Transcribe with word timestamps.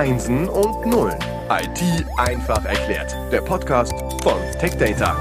Einsen 0.00 0.48
und 0.48 0.86
Nullen. 0.86 1.18
IT 1.50 2.06
einfach 2.16 2.64
erklärt. 2.64 3.14
Der 3.30 3.42
Podcast 3.42 3.92
von 4.22 4.40
TechData. 4.58 5.14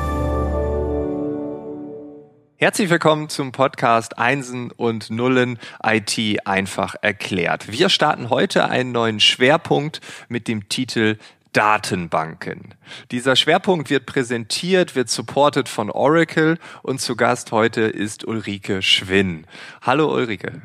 Herzlich 2.55 2.89
willkommen 2.89 3.28
zum 3.28 3.52
Podcast 3.52 4.18
Einsen 4.18 4.71
und 4.71 5.10
Nullen 5.10 5.60
IT 5.84 6.18
einfach 6.47 6.96
erklärt. 7.02 7.70
Wir 7.70 7.89
starten 7.89 8.29
heute 8.29 8.70
einen 8.70 8.94
neuen 8.94 9.19
Schwerpunkt 9.19 9.99
mit 10.29 10.47
dem 10.47 10.69
Titel 10.69 11.17
Datenbanken. 11.51 12.73
Dieser 13.11 13.35
Schwerpunkt 13.35 13.89
wird 13.89 14.05
präsentiert, 14.05 14.96
wird 14.96 15.09
supported 15.09 15.67
von 15.67 15.91
Oracle 15.91 16.57
und 16.84 17.02
zu 17.02 17.17
Gast 17.17 17.52
heute 17.52 17.81
ist 17.81 18.25
Ulrike 18.25 18.81
Schwinn. 18.81 19.45
Hallo 19.81 20.09
Ulrike. 20.09 20.61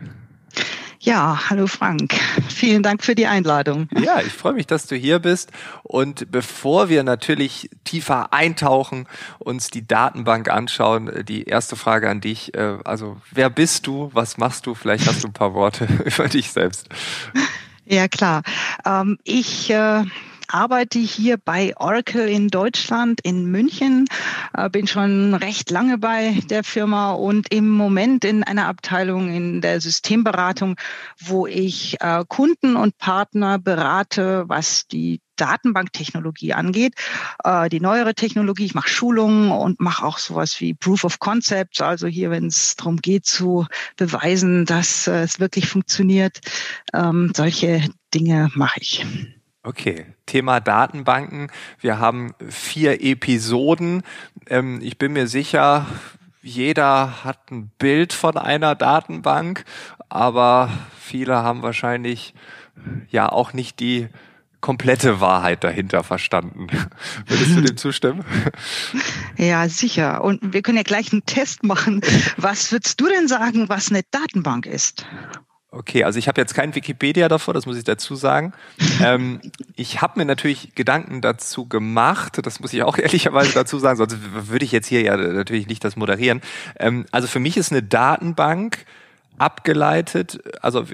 Ja, 1.05 1.50
hallo 1.50 1.66
Frank. 1.66 2.14
Vielen 2.48 2.82
Dank 2.82 3.05
für 3.05 3.14
die 3.14 3.27
Einladung. 3.27 3.89
Ja, 4.00 4.20
ich 4.20 4.33
freue 4.33 4.55
mich, 4.55 4.66
dass 4.66 4.87
du 4.87 4.97
hier 4.97 5.19
bist. 5.19 5.51
Und 5.83 6.33
bevor 6.33 6.88
wir 6.88 7.02
natürlich 7.02 7.69
tiefer 7.84 8.33
eintauchen, 8.33 9.06
uns 9.38 9.69
die 9.69 9.87
Datenbank 9.87 10.48
anschauen, 10.48 11.12
die 11.28 11.45
erste 11.45 11.77
Frage 11.77 12.09
an 12.09 12.23
dich. 12.23 12.55
Äh, 12.55 12.78
also, 12.84 13.19
wer 13.30 13.51
bist 13.51 13.87
du? 13.87 14.09
Was 14.14 14.38
machst 14.38 14.64
du? 14.64 14.75
Vielleicht 14.75 15.06
hast 15.06 15.23
du 15.23 15.28
ein 15.28 15.34
paar 15.34 15.52
Worte 15.52 15.84
über 16.06 16.27
dich 16.27 16.51
selbst. 16.51 16.88
Ja, 17.84 18.09
klar. 18.09 18.42
Ähm, 18.86 19.19
ich 19.25 19.69
äh, 19.69 20.05
arbeite 20.48 20.98
hier 20.98 21.37
bei 21.37 21.75
Oracle 21.77 22.29
in 22.29 22.48
Deutschland, 22.48 23.21
in 23.23 23.47
München, 23.51 24.07
äh, 24.55 24.69
bin 24.69 24.87
schon 24.87 25.34
recht 25.34 25.70
lange 25.70 25.98
bei 25.98 26.41
der 26.51 26.65
Firma 26.65 27.12
und 27.12 27.53
im 27.53 27.70
Moment 27.70 28.25
in 28.25 28.43
einer 28.43 28.67
Abteilung 28.67 29.33
in 29.33 29.61
der 29.61 29.80
Systemberatung, 29.80 30.77
wo 31.19 31.47
ich 31.47 32.01
äh, 32.01 32.25
Kunden 32.29 32.77
und 32.77 32.98
Partner 32.98 33.59
berate, 33.59 34.45
was 34.48 34.87
die 34.87 35.20
Datenbanktechnologie 35.37 36.55
angeht, 36.55 36.95
äh, 37.42 37.69
die 37.69 37.81
neuere 37.81 38.14
Technologie. 38.14 38.67
Ich 38.67 38.75
mache 38.75 38.89
Schulungen 38.89 39.51
und 39.51 39.81
mache 39.81 40.05
auch 40.05 40.19
sowas 40.19 40.61
wie 40.61 40.75
Proof 40.75 41.05
of 41.05 41.19
Concepts, 41.19 41.81
also 41.81 42.06
hier, 42.06 42.31
wenn 42.31 42.47
es 42.47 42.77
darum 42.77 42.98
geht 42.98 43.27
zu 43.27 43.67
beweisen, 43.97 44.64
dass 44.64 45.06
es 45.06 45.41
wirklich 45.41 45.69
funktioniert. 45.69 46.41
Ähm, 46.92 47.33
solche 47.34 47.89
Dinge 48.12 48.51
mache 48.55 48.81
ich. 48.81 49.05
Okay, 49.67 50.05
Thema 50.27 50.61
Datenbanken. 50.61 51.51
Wir 51.81 51.98
haben 51.98 52.34
vier 52.51 53.03
Episoden. 53.03 54.03
Ähm, 54.47 54.81
ich 54.83 54.98
bin 54.98 55.15
mir 55.15 55.27
sicher, 55.27 55.87
jeder 56.43 57.25
hat 57.25 57.51
ein 57.51 57.70
Bild 57.79 58.12
von 58.12 58.37
einer 58.37 58.75
Datenbank, 58.75 59.65
aber 60.11 60.70
viele 61.01 61.37
haben 61.37 61.62
wahrscheinlich 61.62 62.35
ja 63.09 63.33
auch 63.33 63.55
nicht 63.55 63.81
die 63.81 64.09
komplette 64.61 65.23
Wahrheit 65.23 65.65
dahinter 65.65 66.05
verstanden. 66.05 66.67
Würdest 67.27 67.57
du 67.57 67.61
dem 67.62 67.77
zustimmen? 67.79 68.25
Ja, 69.37 69.69
sicher. 69.69 70.23
Und 70.23 70.53
wir 70.53 70.62
können 70.62 70.77
ja 70.77 70.85
gleich 70.85 71.12
einen 71.12 71.25
Test 71.25 71.65
machen. 71.65 72.03
Was 72.37 72.70
würdest 72.70 73.01
du 73.01 73.09
denn 73.09 73.27
sagen, 73.27 73.69
was 73.69 73.91
eine 73.91 74.03
Datenbank 74.11 74.65
ist? 74.65 75.05
Okay, 75.75 76.05
also 76.05 76.20
ich 76.20 76.28
habe 76.28 76.41
jetzt 76.41 76.55
kein 76.55 76.77
Wikipedia 76.77 77.27
davor, 77.28 77.53
das 77.53 77.67
muss 77.67 77.77
ich 77.77 77.83
dazu 77.83 78.14
sagen. 78.14 78.53
ähm, 79.03 79.41
ich 79.75 80.00
habe 80.00 80.20
mir 80.20 80.25
natürlich 80.25 80.77
Gedanken 80.77 81.20
dazu 81.20 81.67
gemacht, 81.67 82.39
das 82.47 82.61
muss 82.61 82.72
ich 82.72 82.84
auch 82.84 82.97
ehrlicherweise 82.98 83.53
dazu 83.53 83.78
sagen, 83.80 83.97
sonst 83.97 84.17
würde 84.48 84.64
ich 84.64 84.70
jetzt 84.70 84.86
hier 84.86 85.02
ja 85.02 85.17
natürlich 85.17 85.67
nicht 85.67 85.83
das 85.83 85.97
moderieren. 85.97 86.42
Ähm, 86.78 87.06
also 87.11 87.27
für 87.27 87.41
mich 87.41 87.56
ist 87.56 87.72
eine 87.72 87.83
Datenbank 87.83 88.86
abgeleitet, 89.36 90.41
also 90.62 90.84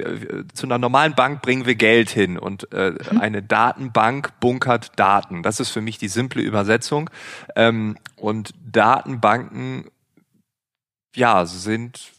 zu 0.55 0.67
einer 0.67 0.79
normalen 0.79 1.15
Bank 1.15 1.43
bringen 1.43 1.67
wir 1.67 1.75
Geld 1.75 2.09
hin 2.09 2.39
und 2.39 2.73
äh, 2.73 2.93
mhm. 2.93 3.21
eine 3.21 3.43
Datenbank 3.43 4.41
bunkert 4.41 4.99
Daten. 4.99 5.43
Das 5.43 5.61
ist 5.61 5.69
für 5.69 5.83
mich 5.83 5.99
die 5.99 6.09
simple 6.09 6.41
Übersetzung. 6.41 7.11
Ähm, 7.55 7.99
und 8.17 8.55
Datenbanken, 8.65 9.91
ja, 11.15 11.45
sind 11.45 12.13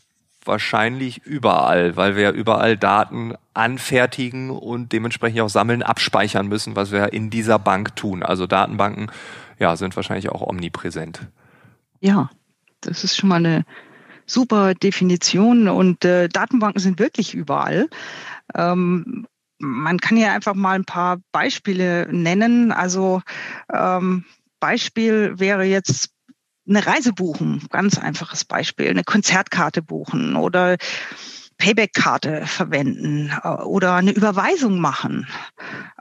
wahrscheinlich 0.45 1.23
überall, 1.25 1.95
weil 1.95 2.15
wir 2.15 2.31
überall 2.31 2.77
Daten 2.77 3.35
anfertigen 3.53 4.49
und 4.49 4.91
dementsprechend 4.91 5.41
auch 5.41 5.49
sammeln, 5.49 5.83
abspeichern 5.83 6.47
müssen, 6.47 6.75
was 6.75 6.91
wir 6.91 7.13
in 7.13 7.29
dieser 7.29 7.59
Bank 7.59 7.95
tun. 7.95 8.23
Also 8.23 8.47
Datenbanken, 8.47 9.11
ja, 9.59 9.75
sind 9.75 9.95
wahrscheinlich 9.95 10.29
auch 10.29 10.41
omnipräsent. 10.41 11.27
Ja, 11.99 12.29
das 12.81 13.03
ist 13.03 13.17
schon 13.17 13.29
mal 13.29 13.35
eine 13.35 13.65
super 14.25 14.73
Definition 14.73 15.67
und 15.67 16.03
äh, 16.05 16.27
Datenbanken 16.29 16.79
sind 16.79 16.99
wirklich 16.99 17.33
überall. 17.35 17.89
Ähm, 18.55 19.27
man 19.59 19.99
kann 19.99 20.17
ja 20.17 20.33
einfach 20.33 20.55
mal 20.55 20.75
ein 20.75 20.85
paar 20.85 21.19
Beispiele 21.31 22.07
nennen. 22.11 22.71
Also 22.71 23.21
ähm, 23.71 24.25
Beispiel 24.59 25.39
wäre 25.39 25.63
jetzt 25.63 26.09
eine 26.67 26.85
Reise 26.85 27.13
buchen, 27.13 27.65
ganz 27.69 27.97
einfaches 27.97 28.45
Beispiel, 28.45 28.89
eine 28.89 29.03
Konzertkarte 29.03 29.81
buchen 29.81 30.35
oder 30.35 30.77
Payback-Karte 31.61 32.47
verwenden 32.47 33.31
äh, 33.43 33.47
oder 33.47 33.93
eine 33.93 34.11
Überweisung 34.11 34.79
machen 34.79 35.27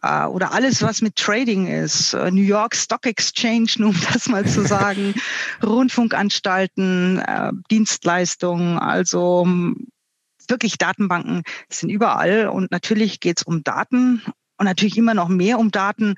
äh, 0.03 0.25
oder 0.25 0.53
alles, 0.53 0.81
was 0.83 1.03
mit 1.03 1.17
Trading 1.17 1.67
ist, 1.67 2.15
äh, 2.15 2.31
New 2.31 2.43
York 2.43 2.75
Stock 2.75 3.05
Exchange, 3.05 3.71
nur 3.77 3.91
um 3.91 4.01
das 4.13 4.27
mal 4.29 4.47
zu 4.47 4.67
sagen, 4.67 5.15
Rundfunkanstalten, 5.63 7.23
Dienstleistungen, 7.71 8.79
also 8.79 9.47
wirklich 10.49 10.79
Datenbanken 10.79 11.43
sind 11.69 11.91
überall 11.91 12.49
und 12.49 12.71
natürlich 12.71 13.21
geht 13.21 13.39
es 13.39 13.43
um 13.45 13.63
Daten 13.63 14.23
und 14.61 14.67
natürlich 14.67 14.99
immer 14.99 15.15
noch 15.15 15.29
mehr 15.29 15.59
um 15.59 15.71
Daten. 15.71 16.17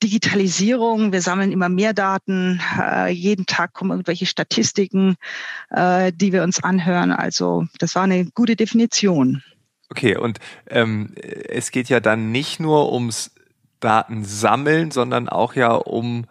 Digitalisierung, 0.00 1.10
wir 1.10 1.20
sammeln 1.20 1.50
immer 1.50 1.68
mehr 1.68 1.94
Daten. 1.94 2.60
Äh, 2.80 3.10
jeden 3.10 3.44
Tag 3.44 3.72
kommen 3.72 3.90
irgendwelche 3.90 4.24
Statistiken, 4.24 5.16
äh, 5.70 6.12
die 6.14 6.32
wir 6.32 6.44
uns 6.44 6.62
anhören. 6.62 7.10
Also 7.10 7.66
das 7.80 7.96
war 7.96 8.04
eine 8.04 8.26
gute 8.26 8.54
Definition. 8.54 9.42
Okay, 9.90 10.16
und 10.16 10.38
ähm, 10.68 11.12
es 11.16 11.72
geht 11.72 11.88
ja 11.88 11.98
dann 11.98 12.30
nicht 12.30 12.60
nur 12.60 12.92
ums 12.92 13.32
Datensammeln, 13.80 14.92
sondern 14.92 15.28
auch 15.28 15.54
ja 15.54 15.72
um 15.72 16.26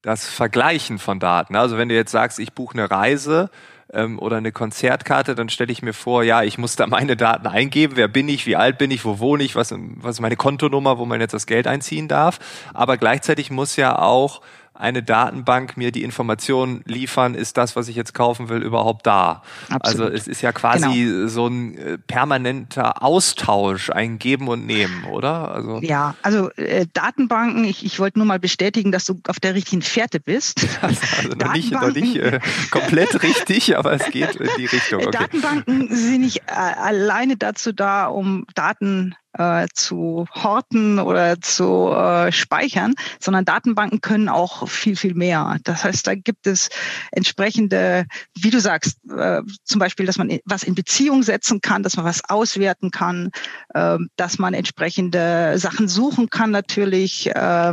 das 0.00 0.28
Vergleichen 0.28 1.00
von 1.00 1.18
Daten. 1.18 1.56
Also 1.56 1.76
wenn 1.76 1.88
du 1.88 1.96
jetzt 1.96 2.12
sagst, 2.12 2.38
ich 2.38 2.52
buche 2.52 2.74
eine 2.74 2.88
Reise 2.88 3.50
ähm, 3.92 4.18
oder 4.18 4.36
eine 4.36 4.52
Konzertkarte, 4.52 5.34
dann 5.34 5.48
stelle 5.48 5.72
ich 5.72 5.82
mir 5.82 5.92
vor, 5.92 6.22
ja, 6.22 6.42
ich 6.42 6.58
muss 6.58 6.76
da 6.76 6.86
meine 6.86 7.16
Daten 7.16 7.46
eingeben, 7.46 7.96
wer 7.96 8.08
bin 8.08 8.28
ich, 8.28 8.46
wie 8.46 8.56
alt 8.56 8.78
bin 8.78 8.90
ich, 8.90 9.04
wo 9.04 9.18
wohne 9.18 9.42
ich, 9.42 9.54
was, 9.54 9.74
was 9.96 10.16
ist 10.16 10.20
meine 10.20 10.36
Kontonummer, 10.36 10.98
wo 10.98 11.04
man 11.04 11.20
jetzt 11.20 11.34
das 11.34 11.46
Geld 11.46 11.66
einziehen 11.66 12.08
darf. 12.08 12.38
Aber 12.74 12.96
gleichzeitig 12.96 13.50
muss 13.50 13.76
ja 13.76 13.98
auch 13.98 14.40
eine 14.82 15.02
Datenbank 15.02 15.76
mir 15.76 15.92
die 15.92 16.02
Informationen 16.02 16.82
liefern, 16.86 17.34
ist 17.34 17.56
das, 17.56 17.76
was 17.76 17.86
ich 17.86 17.94
jetzt 17.94 18.14
kaufen 18.14 18.48
will, 18.48 18.62
überhaupt 18.62 19.06
da. 19.06 19.42
Absolut. 19.70 19.82
Also 19.84 20.06
es 20.08 20.26
ist 20.26 20.42
ja 20.42 20.50
quasi 20.50 21.04
genau. 21.04 21.28
so 21.28 21.46
ein 21.46 21.78
äh, 21.78 21.98
permanenter 21.98 23.02
Austausch, 23.02 23.90
ein 23.90 24.18
Geben 24.18 24.48
und 24.48 24.66
Nehmen, 24.66 25.04
oder? 25.04 25.52
Also 25.52 25.80
ja, 25.82 26.16
also 26.22 26.50
äh, 26.56 26.86
Datenbanken, 26.92 27.64
ich, 27.64 27.84
ich 27.84 28.00
wollte 28.00 28.18
nur 28.18 28.26
mal 28.26 28.40
bestätigen, 28.40 28.90
dass 28.90 29.04
du 29.04 29.20
auf 29.28 29.38
der 29.38 29.54
richtigen 29.54 29.82
Fährte 29.82 30.18
bist. 30.18 30.66
Also, 30.82 31.00
also 31.16 31.28
noch 31.28 31.52
nicht, 31.52 31.70
noch 31.70 31.92
nicht 31.92 32.16
äh, 32.16 32.40
komplett 32.72 33.22
richtig, 33.22 33.78
aber 33.78 33.92
es 33.92 34.10
geht 34.10 34.34
in 34.36 34.48
die 34.58 34.66
Richtung. 34.66 35.02
Okay. 35.12 35.18
Datenbanken 35.18 35.94
sind 35.94 36.20
nicht 36.20 36.42
äh, 36.46 36.52
alleine 36.52 37.36
dazu 37.36 37.72
da, 37.72 38.06
um 38.06 38.46
Daten 38.54 39.14
äh, 39.38 39.66
zu 39.72 40.26
horten 40.34 40.98
oder 40.98 41.40
zu 41.40 41.88
äh, 41.88 42.32
speichern, 42.32 42.94
sondern 43.20 43.44
Datenbanken 43.44 44.00
können 44.00 44.28
auch 44.28 44.68
viel, 44.68 44.96
viel 44.96 45.14
mehr. 45.14 45.58
Das 45.64 45.84
heißt, 45.84 46.06
da 46.06 46.14
gibt 46.14 46.46
es 46.46 46.68
entsprechende, 47.10 48.06
wie 48.38 48.50
du 48.50 48.60
sagst, 48.60 48.98
äh, 49.10 49.42
zum 49.64 49.78
Beispiel, 49.78 50.06
dass 50.06 50.18
man 50.18 50.38
was 50.44 50.62
in 50.62 50.74
Beziehung 50.74 51.22
setzen 51.22 51.60
kann, 51.60 51.82
dass 51.82 51.96
man 51.96 52.04
was 52.04 52.28
auswerten 52.28 52.90
kann, 52.90 53.30
äh, 53.74 53.98
dass 54.16 54.38
man 54.38 54.54
entsprechende 54.54 55.58
Sachen 55.58 55.88
suchen 55.88 56.30
kann 56.30 56.50
natürlich, 56.50 57.28
äh, 57.28 57.72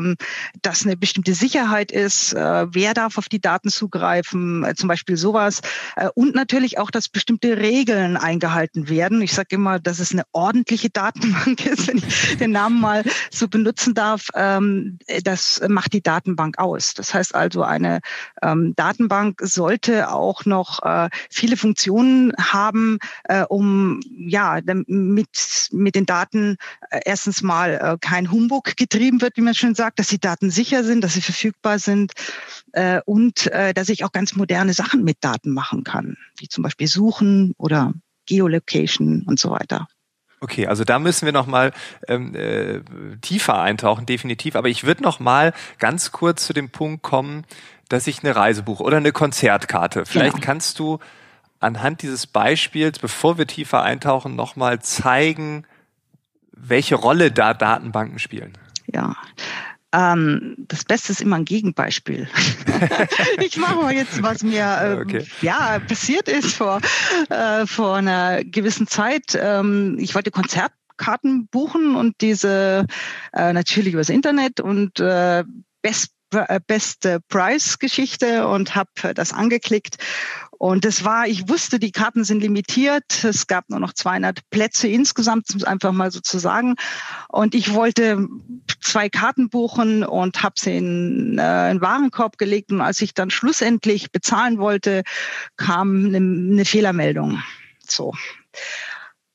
dass 0.61 0.85
eine 0.85 0.97
bestimmte 0.97 1.33
Sicherheit 1.33 1.91
ist, 1.91 2.33
äh, 2.33 2.67
wer 2.73 2.93
darf 2.93 3.17
auf 3.17 3.29
die 3.29 3.41
Daten 3.41 3.69
zugreifen, 3.69 4.63
äh, 4.63 4.75
zum 4.75 4.87
Beispiel 4.87 5.17
sowas. 5.17 5.61
Äh, 5.95 6.09
und 6.15 6.35
natürlich 6.35 6.77
auch, 6.77 6.91
dass 6.91 7.09
bestimmte 7.09 7.57
Regeln 7.57 8.17
eingehalten 8.17 8.89
werden. 8.89 9.21
Ich 9.21 9.33
sage 9.33 9.55
immer, 9.55 9.79
das 9.79 9.99
ist 9.99 10.13
eine 10.13 10.23
ordentliche 10.31 10.89
Datenbank 10.89 11.48
Datenbank 11.55 11.65
ist, 11.65 11.87
wenn 11.87 11.97
ich 11.97 12.37
den 12.37 12.51
Namen 12.51 12.79
mal 12.79 13.03
so 13.31 13.47
benutzen 13.47 13.93
darf, 13.93 14.27
ähm, 14.35 14.99
das 15.23 15.61
macht 15.67 15.93
die 15.93 16.01
Datenbank 16.01 16.57
aus. 16.57 16.93
Das 16.93 17.13
heißt 17.13 17.35
also, 17.35 17.63
eine 17.63 18.01
ähm, 18.41 18.73
Datenbank 18.75 19.41
sollte 19.43 20.11
auch 20.11 20.45
noch 20.45 20.83
äh, 20.83 21.09
viele 21.29 21.57
Funktionen 21.57 22.33
haben, 22.37 22.99
äh, 23.25 23.43
um 23.43 24.01
ja 24.17 24.59
mit, 24.87 25.69
mit 25.71 25.95
den 25.95 26.05
Daten 26.05 26.57
äh, 26.89 27.01
erstens 27.05 27.41
mal 27.41 27.79
äh, 27.81 27.97
kein 27.99 28.31
Humbug 28.31 28.75
getrieben 28.75 29.21
wird, 29.21 29.37
wie 29.37 29.41
man 29.41 29.55
schön 29.55 29.75
sagt, 29.75 29.99
dass 29.99 30.07
die 30.07 30.19
Daten 30.19 30.49
sicher 30.49 30.83
sind, 30.83 31.03
dass 31.03 31.13
sie 31.13 31.21
verfügbar 31.21 31.79
sind 31.79 32.13
äh, 32.73 33.01
und 33.05 33.47
äh, 33.47 33.73
dass 33.73 33.89
ich 33.89 34.03
auch 34.03 34.11
ganz 34.11 34.35
moderne 34.35 34.73
Sachen 34.73 35.03
mit 35.03 35.17
Daten 35.21 35.51
machen 35.51 35.83
kann, 35.83 36.17
wie 36.37 36.47
zum 36.47 36.63
Beispiel 36.63 36.87
Suchen 36.87 37.53
oder 37.57 37.93
Geolocation 38.25 39.23
und 39.25 39.39
so 39.39 39.49
weiter. 39.49 39.87
Okay, 40.41 40.67
also 40.67 40.83
da 40.83 40.99
müssen 40.99 41.25
wir 41.25 41.33
noch 41.33 41.47
mal 41.47 41.71
ähm, 42.07 42.33
äh, 42.35 42.79
tiefer 43.21 43.59
eintauchen, 43.59 44.05
definitiv. 44.05 44.55
Aber 44.55 44.69
ich 44.69 44.85
würde 44.85 45.03
noch 45.03 45.19
mal 45.19 45.53
ganz 45.79 46.11
kurz 46.11 46.45
zu 46.45 46.53
dem 46.53 46.69
Punkt 46.69 47.03
kommen, 47.03 47.45
dass 47.89 48.07
ich 48.07 48.23
eine 48.23 48.35
Reise 48.35 48.63
buche 48.63 48.83
oder 48.83 48.97
eine 48.97 49.11
Konzertkarte. 49.11 50.05
Vielleicht 50.05 50.35
genau. 50.35 50.45
kannst 50.45 50.79
du 50.79 50.99
anhand 51.59 52.01
dieses 52.01 52.27
Beispiels, 52.27 52.99
bevor 52.99 53.37
wir 53.37 53.47
tiefer 53.47 53.83
eintauchen, 53.83 54.35
noch 54.35 54.55
mal 54.55 54.79
zeigen, 54.79 55.65
welche 56.51 56.95
Rolle 56.95 57.31
da 57.31 57.53
Datenbanken 57.53 58.19
spielen. 58.19 58.57
Ja, 58.87 59.15
ähm, 59.91 60.55
das 60.67 60.85
Beste 60.85 61.11
ist 61.11 61.21
immer 61.21 61.37
ein 61.37 61.45
Gegenbeispiel. 61.45 62.27
ich 63.41 63.57
mache 63.57 63.75
mal 63.75 63.93
jetzt, 63.93 64.21
was 64.21 64.43
mir 64.43 64.61
äh, 64.81 65.01
okay. 65.01 65.25
ja 65.41 65.79
passiert 65.79 66.27
ist 66.27 66.53
vor 66.53 66.79
äh, 67.29 67.65
vor 67.65 67.95
einer 67.95 68.43
gewissen 68.43 68.87
Zeit. 68.87 69.37
Ähm, 69.39 69.97
ich 69.99 70.15
wollte 70.15 70.31
Konzertkarten 70.31 71.47
buchen 71.47 71.95
und 71.95 72.21
diese 72.21 72.85
äh, 73.33 73.53
natürlich 73.53 73.93
übers 73.93 74.09
Internet 74.09 74.59
und 74.59 74.99
äh, 74.99 75.43
Best 75.81 76.11
äh, 76.33 76.59
beste 76.67 77.21
Price 77.27 77.79
Geschichte 77.79 78.47
und 78.47 78.75
habe 78.75 79.13
das 79.15 79.33
angeklickt 79.33 79.97
und 80.59 80.83
es 80.83 81.05
war, 81.05 81.25
ich 81.25 81.47
wusste, 81.47 81.79
die 81.79 81.93
Karten 81.93 82.25
sind 82.25 82.41
limitiert. 82.41 83.23
Es 83.23 83.47
gab 83.47 83.69
nur 83.69 83.79
noch 83.79 83.93
200 83.93 84.41
Plätze 84.49 84.89
insgesamt, 84.89 85.65
einfach 85.65 85.93
mal 85.93 86.11
so 86.11 86.19
zu 86.19 86.37
sagen. 86.37 86.75
Und 87.29 87.55
ich 87.55 87.73
wollte 87.73 88.27
zwei 88.81 89.09
Karten 89.09 89.49
buchen 89.49 90.03
und 90.03 90.43
habe 90.43 90.55
sie 90.57 90.77
in 90.77 91.37
äh, 91.37 91.41
einen 91.41 91.81
Warenkorb 91.81 92.37
gelegt. 92.37 92.71
Und 92.71 92.81
als 92.81 93.01
ich 93.01 93.13
dann 93.13 93.29
schlussendlich 93.29 94.11
bezahlen 94.11 94.59
wollte, 94.59 95.03
kam 95.57 96.05
eine, 96.05 96.17
eine 96.17 96.65
Fehlermeldung. 96.65 97.41
So. 97.87 98.13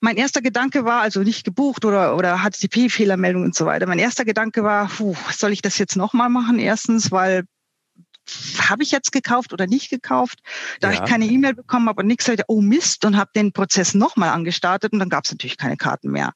Mein 0.00 0.16
erster 0.16 0.42
Gedanke 0.42 0.84
war, 0.84 1.00
also 1.00 1.20
nicht 1.20 1.44
gebucht 1.44 1.84
oder, 1.84 2.16
oder 2.16 2.42
HTTP-Fehlermeldung 2.42 3.42
und 3.42 3.54
so 3.54 3.64
weiter. 3.64 3.86
Mein 3.86 3.98
erster 3.98 4.24
Gedanke 4.24 4.62
war, 4.62 4.88
puh, 4.88 5.16
soll 5.32 5.52
ich 5.52 5.62
das 5.62 5.78
jetzt 5.78 5.96
nochmal 5.96 6.28
machen? 6.28 6.58
Erstens, 6.58 7.10
weil 7.10 7.44
habe 8.58 8.82
ich 8.82 8.90
jetzt 8.90 9.12
gekauft 9.12 9.52
oder 9.52 9.66
nicht 9.66 9.90
gekauft? 9.90 10.40
Da 10.80 10.90
ja. 10.90 10.94
ich 10.94 11.08
keine 11.08 11.26
E-Mail 11.26 11.54
bekommen 11.54 11.88
habe 11.88 12.02
und 12.02 12.06
nichts, 12.06 12.30
oh 12.48 12.60
Mist, 12.60 13.04
und 13.04 13.16
habe 13.16 13.30
den 13.34 13.52
Prozess 13.52 13.94
nochmal 13.94 14.30
angestartet 14.30 14.92
und 14.92 14.98
dann 14.98 15.08
gab 15.08 15.24
es 15.24 15.30
natürlich 15.30 15.56
keine 15.56 15.76
Karten 15.76 16.10
mehr. 16.10 16.32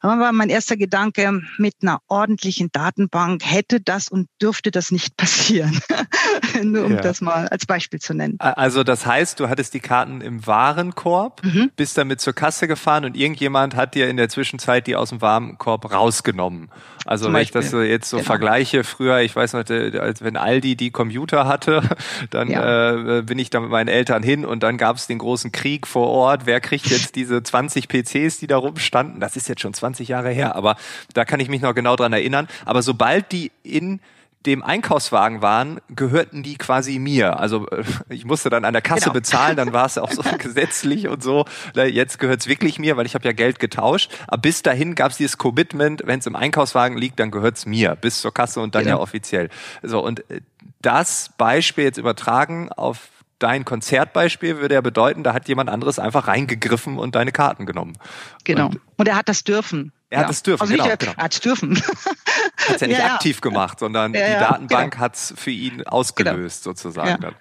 Aber 0.00 0.20
war 0.20 0.32
mein 0.32 0.48
erster 0.48 0.76
Gedanke, 0.76 1.40
mit 1.56 1.74
einer 1.82 1.98
ordentlichen 2.06 2.70
Datenbank 2.70 3.42
hätte 3.44 3.80
das 3.80 4.08
und 4.08 4.28
dürfte 4.40 4.70
das 4.70 4.92
nicht 4.92 5.16
passieren. 5.16 5.80
Nur 6.62 6.84
um 6.84 6.92
ja. 6.92 7.00
das 7.00 7.20
mal 7.20 7.48
als 7.48 7.66
Beispiel 7.66 7.98
zu 7.98 8.14
nennen. 8.14 8.36
Also 8.38 8.84
das 8.84 9.06
heißt, 9.06 9.40
du 9.40 9.48
hattest 9.48 9.74
die 9.74 9.80
Karten 9.80 10.20
im 10.20 10.46
Warenkorb, 10.46 11.42
mhm. 11.44 11.72
bist 11.74 11.98
damit 11.98 12.20
zur 12.20 12.32
Kasse 12.32 12.68
gefahren 12.68 13.04
und 13.04 13.16
irgendjemand 13.16 13.74
hat 13.74 13.94
dir 13.94 14.08
in 14.08 14.16
der 14.16 14.28
Zwischenzeit 14.28 14.86
die 14.86 14.94
aus 14.94 15.08
dem 15.08 15.20
Warenkorb 15.20 15.92
rausgenommen. 15.92 16.70
Also 17.04 17.24
Zum 17.24 17.34
wenn 17.34 17.42
ich 17.42 17.50
das 17.50 17.70
so 17.70 17.80
jetzt 17.80 18.08
so 18.10 18.18
genau. 18.18 18.26
vergleiche, 18.26 18.84
früher, 18.84 19.20
ich 19.20 19.34
weiß 19.34 19.54
noch, 19.54 19.68
als 19.68 20.22
wenn 20.22 20.36
Aldi 20.36 20.76
die 20.76 20.90
Computer 20.90 21.48
hatte, 21.48 21.82
dann 22.30 22.48
ja. 22.48 23.18
äh, 23.18 23.22
bin 23.22 23.38
ich 23.38 23.50
da 23.50 23.60
mit 23.60 23.70
meinen 23.70 23.88
Eltern 23.88 24.22
hin 24.22 24.44
und 24.44 24.62
dann 24.62 24.76
gab 24.76 24.96
es 24.96 25.06
den 25.06 25.18
großen 25.18 25.50
Krieg 25.50 25.86
vor 25.86 26.08
Ort. 26.08 26.42
Wer 26.44 26.60
kriegt 26.60 26.86
jetzt 26.86 27.16
diese 27.16 27.42
20 27.42 27.88
PCs, 27.88 28.38
die 28.38 28.46
da 28.46 28.58
rumstanden? 28.58 29.20
Das 29.20 29.36
ist 29.36 29.48
jetzt 29.48 29.62
schon 29.62 29.74
20 29.74 29.87
20 29.88 30.08
Jahre 30.08 30.30
her, 30.30 30.54
aber 30.54 30.76
da 31.14 31.24
kann 31.24 31.40
ich 31.40 31.48
mich 31.48 31.62
noch 31.62 31.74
genau 31.74 31.96
dran 31.96 32.12
erinnern. 32.12 32.48
Aber 32.64 32.82
sobald 32.82 33.32
die 33.32 33.50
in 33.62 34.00
dem 34.46 34.62
Einkaufswagen 34.62 35.42
waren, 35.42 35.80
gehörten 35.88 36.42
die 36.42 36.56
quasi 36.56 36.98
mir. 36.98 37.40
Also 37.40 37.68
äh, 37.70 37.82
ich 38.08 38.24
musste 38.24 38.50
dann 38.50 38.64
an 38.64 38.72
der 38.72 38.82
Kasse 38.82 39.04
genau. 39.04 39.14
bezahlen, 39.14 39.56
dann 39.56 39.72
war 39.72 39.86
es 39.86 39.98
auch 39.98 40.12
so 40.12 40.22
gesetzlich 40.38 41.08
und 41.08 41.22
so. 41.22 41.44
Jetzt 41.74 42.18
gehört 42.18 42.40
es 42.40 42.46
wirklich 42.46 42.78
mir, 42.78 42.96
weil 42.96 43.04
ich 43.04 43.14
habe 43.14 43.24
ja 43.24 43.32
Geld 43.32 43.58
getauscht. 43.58 44.12
Aber 44.28 44.40
bis 44.40 44.62
dahin 44.62 44.94
gab 44.94 45.10
es 45.10 45.16
dieses 45.16 45.38
Commitment, 45.38 46.02
wenn 46.04 46.20
es 46.20 46.26
im 46.26 46.36
Einkaufswagen 46.36 46.96
liegt, 46.96 47.18
dann 47.18 47.30
gehört 47.30 47.56
es 47.56 47.66
mir, 47.66 47.96
bis 47.96 48.20
zur 48.20 48.32
Kasse 48.32 48.60
und 48.60 48.74
dann 48.74 48.84
genau. 48.84 48.98
ja 48.98 49.02
offiziell. 49.02 49.48
So 49.82 50.00
und 50.04 50.20
äh, 50.30 50.40
das 50.80 51.30
Beispiel 51.36 51.84
jetzt 51.84 51.98
übertragen 51.98 52.70
auf 52.70 53.08
dein 53.38 53.64
Konzertbeispiel 53.64 54.58
würde 54.58 54.74
ja 54.74 54.80
bedeuten, 54.80 55.22
da 55.22 55.32
hat 55.32 55.48
jemand 55.48 55.70
anderes 55.70 55.98
einfach 55.98 56.26
reingegriffen 56.26 56.98
und 56.98 57.14
deine 57.14 57.32
Karten 57.32 57.66
genommen. 57.66 57.96
Genau. 58.44 58.66
Und, 58.66 58.80
und 58.96 59.08
er 59.08 59.16
hat 59.16 59.28
das 59.28 59.44
dürfen. 59.44 59.92
Er 60.10 60.20
ja. 60.20 60.24
hat 60.24 60.32
es 60.32 60.42
dürfen, 60.42 60.62
also 60.62 60.72
genau, 60.72 60.84
nicht, 60.88 60.98
genau. 61.00 61.12
Er 61.16 61.24
hat 61.24 61.34
es 61.34 61.40
dürfen. 61.40 61.76
Hat 61.76 62.74
es 62.74 62.80
ja 62.80 62.86
nicht 62.86 62.98
ja, 62.98 63.14
aktiv 63.14 63.40
gemacht, 63.40 63.78
sondern 63.78 64.12
die 64.12 64.18
Datenbank 64.18 64.92
genau. 64.92 65.04
hat 65.04 65.14
es 65.16 65.34
für 65.36 65.50
ihn 65.50 65.86
ausgelöst, 65.86 66.64
genau. 66.64 66.74
sozusagen. 66.74 67.20
Dann. 67.20 67.34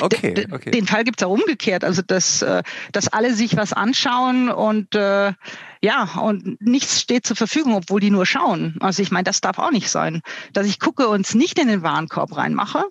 Okay, 0.00 0.46
okay. 0.50 0.70
Den 0.72 0.86
Fall 0.86 1.04
gibt 1.04 1.20
es 1.20 1.26
auch 1.26 1.30
umgekehrt, 1.30 1.84
also 1.84 2.02
dass, 2.02 2.42
äh, 2.42 2.62
dass 2.92 3.08
alle 3.08 3.34
sich 3.34 3.56
was 3.56 3.72
anschauen 3.72 4.50
und 4.50 4.94
äh, 4.94 5.32
ja, 5.80 6.08
und 6.20 6.60
nichts 6.60 7.00
steht 7.00 7.26
zur 7.26 7.36
Verfügung, 7.36 7.74
obwohl 7.74 8.00
die 8.00 8.10
nur 8.10 8.26
schauen. 8.26 8.76
Also 8.80 9.02
ich 9.02 9.12
meine, 9.12 9.24
das 9.24 9.40
darf 9.40 9.58
auch 9.58 9.70
nicht 9.70 9.88
sein. 9.88 10.22
Dass 10.52 10.66
ich 10.66 10.80
gucke 10.80 11.06
und 11.08 11.24
es 11.24 11.34
nicht 11.34 11.58
in 11.58 11.68
den 11.68 11.82
Warenkorb 11.82 12.36
reinmache, 12.36 12.84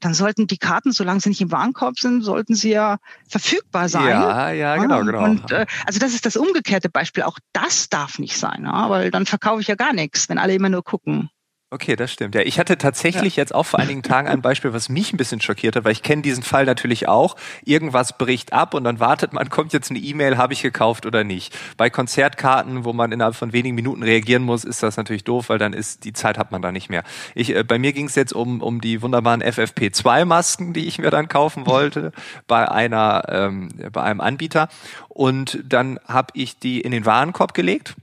dann 0.00 0.14
sollten 0.14 0.46
die 0.46 0.58
Karten, 0.58 0.92
solange 0.92 1.20
sie 1.20 1.30
nicht 1.30 1.40
im 1.40 1.52
Warenkorb 1.52 1.98
sind, 1.98 2.22
sollten 2.22 2.54
sie 2.54 2.70
ja 2.70 2.98
verfügbar 3.28 3.88
sein. 3.88 4.08
Ja, 4.08 4.50
ja, 4.50 4.76
genau, 4.76 5.00
genau. 5.04 5.24
Und 5.24 5.50
äh, 5.50 5.66
also 5.86 5.98
das 5.98 6.14
ist 6.14 6.26
das 6.26 6.36
umgekehrte 6.36 6.88
Beispiel. 6.90 7.22
Auch 7.22 7.38
das 7.52 7.88
darf 7.88 8.18
nicht 8.18 8.36
sein, 8.36 8.64
ja, 8.64 8.90
weil 8.90 9.10
dann 9.10 9.26
verkaufe 9.26 9.60
ich 9.60 9.68
ja 9.68 9.76
gar 9.76 9.92
nichts, 9.92 10.28
wenn 10.28 10.38
alle 10.38 10.54
immer 10.54 10.68
nur 10.68 10.84
gucken. 10.84 11.30
Okay, 11.74 11.96
das 11.96 12.12
stimmt. 12.12 12.36
Ja, 12.36 12.42
ich 12.42 12.60
hatte 12.60 12.78
tatsächlich 12.78 13.34
ja. 13.34 13.40
jetzt 13.40 13.52
auch 13.52 13.64
vor 13.64 13.80
einigen 13.80 14.04
Tagen 14.04 14.28
ein 14.28 14.40
Beispiel, 14.40 14.72
was 14.72 14.88
mich 14.88 15.12
ein 15.12 15.16
bisschen 15.16 15.40
schockiert 15.40 15.74
hat, 15.74 15.84
weil 15.84 15.90
ich 15.90 16.04
kenne 16.04 16.22
diesen 16.22 16.44
Fall 16.44 16.66
natürlich 16.66 17.08
auch. 17.08 17.34
Irgendwas 17.64 18.16
bricht 18.16 18.52
ab 18.52 18.74
und 18.74 18.84
dann 18.84 19.00
wartet 19.00 19.32
man, 19.32 19.48
kommt 19.50 19.72
jetzt 19.72 19.90
eine 19.90 19.98
E-Mail, 19.98 20.36
habe 20.36 20.52
ich 20.52 20.62
gekauft 20.62 21.04
oder 21.04 21.24
nicht. 21.24 21.52
Bei 21.76 21.90
Konzertkarten, 21.90 22.84
wo 22.84 22.92
man 22.92 23.10
innerhalb 23.10 23.34
von 23.34 23.52
wenigen 23.52 23.74
Minuten 23.74 24.04
reagieren 24.04 24.44
muss, 24.44 24.62
ist 24.62 24.84
das 24.84 24.96
natürlich 24.96 25.24
doof, 25.24 25.48
weil 25.48 25.58
dann 25.58 25.72
ist 25.72 26.04
die 26.04 26.12
Zeit 26.12 26.38
hat 26.38 26.52
man 26.52 26.62
da 26.62 26.70
nicht 26.70 26.90
mehr. 26.90 27.02
Ich, 27.34 27.52
äh, 27.52 27.64
bei 27.64 27.80
mir 27.80 27.92
ging 27.92 28.06
es 28.06 28.14
jetzt 28.14 28.32
um 28.32 28.62
um 28.62 28.80
die 28.80 29.02
wunderbaren 29.02 29.42
FFP2-Masken, 29.42 30.74
die 30.74 30.86
ich 30.86 31.00
mir 31.00 31.10
dann 31.10 31.26
kaufen 31.26 31.66
wollte 31.66 32.12
bei 32.46 32.70
einer 32.70 33.24
ähm, 33.28 33.68
bei 33.90 34.00
einem 34.00 34.20
Anbieter 34.20 34.68
und 35.08 35.58
dann 35.66 35.98
habe 36.06 36.28
ich 36.34 36.56
die 36.56 36.80
in 36.80 36.92
den 36.92 37.04
Warenkorb 37.04 37.52
gelegt 37.52 37.96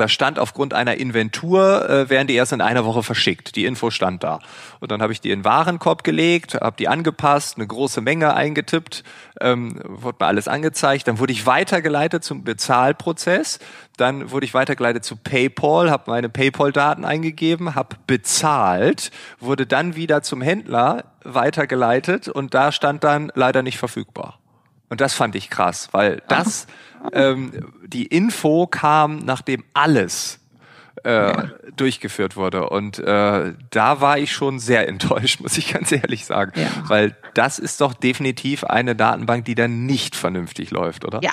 da 0.00 0.08
stand 0.08 0.38
aufgrund 0.38 0.74
einer 0.74 0.96
Inventur, 0.96 1.88
äh, 1.88 2.10
werden 2.10 2.28
die 2.28 2.34
erst 2.34 2.52
in 2.52 2.60
einer 2.60 2.84
Woche 2.84 3.02
verschickt. 3.02 3.56
Die 3.56 3.64
Info 3.64 3.90
stand 3.90 4.22
da. 4.22 4.40
Und 4.80 4.90
dann 4.90 5.02
habe 5.02 5.12
ich 5.12 5.20
die 5.20 5.30
in 5.30 5.40
den 5.40 5.44
Warenkorb 5.44 6.04
gelegt, 6.04 6.54
habe 6.54 6.76
die 6.78 6.88
angepasst, 6.88 7.56
eine 7.56 7.66
große 7.66 8.00
Menge 8.00 8.34
eingetippt, 8.34 9.04
ähm, 9.40 9.80
wurde 9.84 10.18
mir 10.20 10.26
alles 10.26 10.48
angezeigt. 10.48 11.08
Dann 11.08 11.18
wurde 11.18 11.32
ich 11.32 11.46
weitergeleitet 11.46 12.24
zum 12.24 12.44
Bezahlprozess. 12.44 13.58
Dann 13.96 14.30
wurde 14.30 14.46
ich 14.46 14.54
weitergeleitet 14.54 15.04
zu 15.04 15.16
PayPal, 15.16 15.90
habe 15.90 16.10
meine 16.10 16.28
PayPal-Daten 16.28 17.04
eingegeben, 17.04 17.74
habe 17.74 17.96
bezahlt, 18.06 19.10
wurde 19.40 19.66
dann 19.66 19.96
wieder 19.96 20.22
zum 20.22 20.42
Händler 20.42 21.04
weitergeleitet 21.24 22.28
und 22.28 22.54
da 22.54 22.72
stand 22.72 23.04
dann 23.04 23.32
leider 23.34 23.62
nicht 23.62 23.78
verfügbar. 23.78 24.38
Und 24.88 25.00
das 25.00 25.14
fand 25.14 25.34
ich 25.34 25.50
krass, 25.50 25.88
weil 25.92 26.22
das, 26.28 26.66
ähm, 27.12 27.72
die 27.84 28.06
Info 28.06 28.66
kam, 28.66 29.18
nachdem 29.18 29.64
alles 29.74 30.38
äh, 31.04 31.10
ja. 31.10 31.50
durchgeführt 31.76 32.36
wurde. 32.36 32.68
Und 32.68 32.98
äh, 32.98 33.54
da 33.70 34.00
war 34.00 34.18
ich 34.18 34.32
schon 34.32 34.58
sehr 34.58 34.88
enttäuscht, 34.88 35.40
muss 35.40 35.58
ich 35.58 35.72
ganz 35.72 35.92
ehrlich 35.92 36.24
sagen. 36.24 36.52
Ja. 36.54 36.68
Weil 36.88 37.16
das 37.34 37.58
ist 37.58 37.80
doch 37.80 37.94
definitiv 37.94 38.64
eine 38.64 38.94
Datenbank, 38.94 39.44
die 39.44 39.54
dann 39.54 39.86
nicht 39.86 40.16
vernünftig 40.16 40.70
läuft, 40.70 41.04
oder? 41.04 41.20
Ja, 41.22 41.32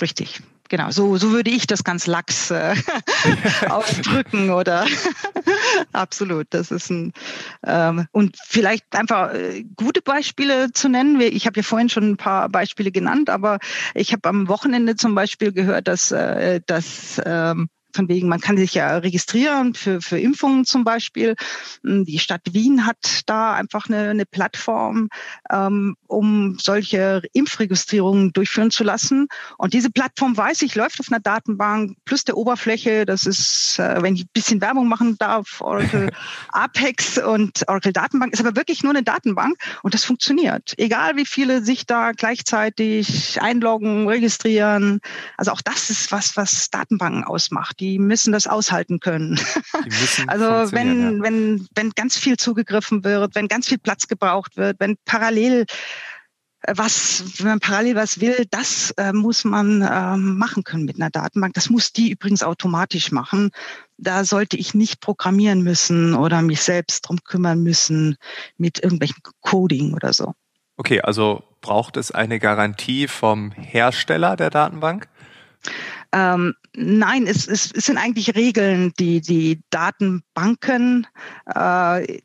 richtig 0.00 0.42
genau, 0.72 0.90
so, 0.90 1.18
so 1.18 1.30
würde 1.32 1.50
ich 1.50 1.66
das 1.66 1.84
ganz 1.84 2.06
lax 2.06 2.50
äh, 2.50 2.74
ausdrücken 3.68 4.50
oder 4.50 4.86
absolut. 5.92 6.46
Das 6.50 6.70
ist 6.70 6.90
ein 6.90 7.12
ähm, 7.66 8.06
und 8.12 8.36
vielleicht 8.44 8.94
einfach 8.94 9.34
äh, 9.34 9.64
gute 9.76 10.02
Beispiele 10.02 10.72
zu 10.72 10.88
nennen. 10.88 11.20
Ich 11.20 11.46
habe 11.46 11.60
ja 11.60 11.62
vorhin 11.62 11.88
schon 11.88 12.10
ein 12.10 12.16
paar 12.16 12.48
Beispiele 12.48 12.90
genannt, 12.90 13.30
aber 13.30 13.58
ich 13.94 14.12
habe 14.12 14.28
am 14.28 14.48
Wochenende 14.48 14.96
zum 14.96 15.14
Beispiel 15.14 15.52
gehört, 15.52 15.88
dass, 15.88 16.10
äh, 16.12 16.60
dass 16.66 17.20
ähm, 17.24 17.68
von 17.94 18.08
wegen, 18.08 18.28
man 18.28 18.40
kann 18.40 18.56
sich 18.56 18.74
ja 18.74 18.98
registrieren 18.98 19.74
für, 19.74 20.00
für 20.00 20.18
Impfungen 20.18 20.64
zum 20.64 20.84
Beispiel. 20.84 21.34
Hm, 21.82 22.04
die 22.04 22.18
Stadt 22.18 22.42
Wien 22.52 22.86
hat 22.86 23.22
da 23.26 23.54
einfach 23.54 23.88
eine, 23.88 24.10
eine 24.10 24.26
Plattform, 24.26 25.08
ähm, 25.50 25.96
um 26.06 26.56
solche 26.60 27.22
Impfregistrierungen 27.32 28.32
durchführen 28.32 28.70
zu 28.70 28.84
lassen. 28.84 29.28
Und 29.58 29.74
diese 29.74 29.90
Plattform 29.90 30.36
weiß 30.36 30.62
ich, 30.62 30.74
läuft 30.74 31.00
auf 31.00 31.06
einer 31.10 31.20
Datenbank 31.20 31.96
plus 32.04 32.24
der 32.24 32.36
Oberfläche. 32.36 33.04
Das 33.06 33.26
ist, 33.26 33.78
äh, 33.78 34.02
wenn 34.02 34.14
ich 34.14 34.24
ein 34.24 34.30
bisschen 34.32 34.60
Werbung 34.60 34.88
machen 34.88 35.16
darf, 35.18 35.60
Oracle 35.60 36.10
Apex 36.52 37.18
und 37.18 37.68
Oracle 37.68 37.92
Datenbank 37.92 38.32
ist 38.32 38.40
aber 38.40 38.56
wirklich 38.56 38.82
nur 38.82 38.92
eine 38.92 39.02
Datenbank 39.02 39.56
und 39.82 39.94
das 39.94 40.04
funktioniert. 40.04 40.74
Egal 40.78 41.16
wie 41.16 41.26
viele 41.26 41.62
sich 41.62 41.86
da 41.86 42.12
gleichzeitig 42.12 43.40
einloggen, 43.40 44.08
registrieren. 44.08 45.00
Also 45.36 45.52
auch 45.52 45.60
das 45.60 45.90
ist 45.90 46.12
was, 46.12 46.36
was 46.36 46.70
Datenbanken 46.70 47.24
ausmacht 47.24 47.81
die 47.82 47.98
müssen 47.98 48.32
das 48.32 48.46
aushalten 48.46 49.00
können. 49.00 49.38
also 50.28 50.72
wenn, 50.72 51.16
ja. 51.16 51.22
wenn, 51.24 51.66
wenn 51.74 51.90
ganz 51.90 52.16
viel 52.16 52.36
zugegriffen 52.36 53.02
wird, 53.02 53.34
wenn 53.34 53.48
ganz 53.48 53.66
viel 53.66 53.78
Platz 53.78 54.06
gebraucht 54.06 54.56
wird, 54.56 54.78
wenn 54.78 54.96
parallel 55.04 55.66
was, 56.68 57.24
wenn 57.38 57.46
man 57.46 57.58
parallel 57.60 57.96
was 57.96 58.20
will, 58.20 58.46
das 58.50 58.92
äh, 58.92 59.12
muss 59.12 59.42
man 59.42 59.82
äh, 59.82 60.16
machen 60.16 60.62
können 60.62 60.84
mit 60.84 60.94
einer 60.94 61.10
Datenbank. 61.10 61.54
Das 61.54 61.70
muss 61.70 61.92
die 61.92 62.12
übrigens 62.12 62.44
automatisch 62.44 63.10
machen. 63.10 63.50
Da 63.98 64.24
sollte 64.24 64.56
ich 64.56 64.72
nicht 64.72 65.00
programmieren 65.00 65.62
müssen 65.62 66.14
oder 66.14 66.40
mich 66.40 66.62
selbst 66.62 67.08
drum 67.08 67.18
kümmern 67.24 67.64
müssen 67.64 68.16
mit 68.58 68.78
irgendwelchen 68.80 69.22
Coding 69.40 69.92
oder 69.92 70.12
so. 70.12 70.34
Okay, 70.76 71.00
also 71.00 71.42
braucht 71.60 71.96
es 71.96 72.12
eine 72.12 72.38
Garantie 72.38 73.08
vom 73.08 73.50
Hersteller 73.50 74.36
der 74.36 74.50
Datenbank? 74.50 75.08
Ähm, 76.12 76.54
nein, 76.74 77.26
es, 77.26 77.48
es, 77.48 77.72
es 77.72 77.86
sind 77.86 77.96
eigentlich 77.96 78.34
Regeln, 78.34 78.92
die 78.98 79.20
die 79.20 79.62
Datenbanken 79.70 81.06
äh, 81.46 82.18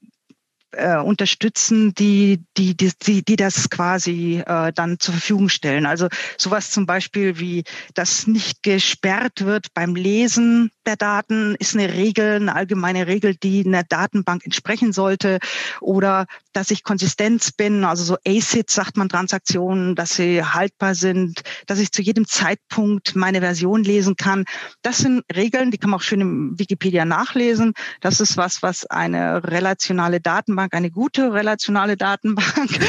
äh, 0.77 0.97
unterstützen, 0.97 1.93
die, 1.93 2.43
die, 2.57 2.75
die, 2.75 3.23
die 3.23 3.35
das 3.35 3.69
quasi 3.69 4.43
äh, 4.45 4.71
dann 4.73 4.99
zur 4.99 5.13
Verfügung 5.13 5.49
stellen. 5.49 5.85
Also 5.85 6.07
sowas 6.37 6.71
zum 6.71 6.85
Beispiel 6.85 7.39
wie, 7.39 7.63
dass 7.93 8.27
nicht 8.27 8.63
gesperrt 8.63 9.45
wird 9.45 9.73
beim 9.73 9.95
Lesen 9.95 10.71
der 10.85 10.95
Daten, 10.95 11.55
ist 11.59 11.75
eine 11.75 11.93
Regel, 11.93 12.35
eine 12.35 12.55
allgemeine 12.55 13.07
Regel, 13.07 13.35
die 13.35 13.61
in 13.61 13.71
der 13.71 13.83
Datenbank 13.83 14.45
entsprechen 14.45 14.93
sollte. 14.93 15.39
Oder 15.81 16.25
dass 16.53 16.71
ich 16.71 16.83
Konsistenz 16.83 17.51
bin, 17.51 17.83
also 17.83 18.03
so 18.03 18.17
ACID 18.25 18.69
sagt 18.69 18.97
man 18.97 19.09
Transaktionen, 19.09 19.95
dass 19.95 20.15
sie 20.15 20.43
haltbar 20.43 20.95
sind, 20.95 21.41
dass 21.65 21.79
ich 21.79 21.91
zu 21.91 22.01
jedem 22.01 22.25
Zeitpunkt 22.25 23.15
meine 23.15 23.41
Version 23.41 23.83
lesen 23.83 24.15
kann. 24.15 24.45
Das 24.81 24.99
sind 24.99 25.23
Regeln, 25.35 25.71
die 25.71 25.77
kann 25.77 25.89
man 25.89 25.99
auch 25.99 26.03
schön 26.03 26.21
im 26.21 26.59
Wikipedia 26.59 27.05
nachlesen. 27.05 27.73
Das 28.01 28.19
ist 28.19 28.37
was, 28.37 28.63
was 28.63 28.85
eine 28.85 29.43
relationale 29.43 30.21
Datenbank 30.21 30.66
Datenbank 30.67 30.73
eine 30.73 30.91
gute 30.91 31.33
relationale 31.33 31.97
Datenbank. 31.97 32.47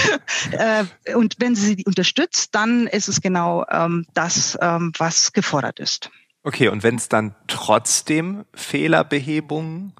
Äh, 0.52 1.14
und 1.14 1.36
wenn 1.38 1.54
sie 1.54 1.74
sie 1.76 1.84
unterstützt, 1.84 2.54
dann 2.54 2.86
ist 2.86 3.08
es 3.08 3.20
genau 3.20 3.66
ähm, 3.70 4.06
das, 4.14 4.56
ähm, 4.60 4.92
was 4.96 5.32
gefordert 5.32 5.78
ist. 5.78 6.10
Okay, 6.42 6.68
und 6.68 6.82
wenn 6.82 6.94
es 6.94 7.08
dann 7.08 7.34
trotzdem 7.48 8.44
Fehlerbehebungen 8.54 9.92